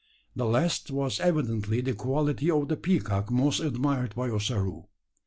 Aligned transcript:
This 0.35 0.43
last 0.47 0.89
was 0.89 1.19
evidently 1.19 1.79
the 1.81 1.93
quality 1.93 2.49
of 2.49 2.69
the 2.69 2.75
peacock 2.75 3.29
most 3.29 3.59
admired 3.59 4.15
by 4.15 4.31
Ossaroo. 4.31 4.85